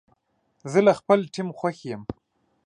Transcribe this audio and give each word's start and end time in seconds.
زه 0.71 0.79
له 0.87 0.93
خپل 0.99 1.19
ټیم 1.33 1.47
خوښ 1.57 1.77
یم. 1.91 2.03